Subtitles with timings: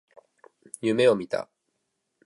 [0.81, 1.47] 夢を見た。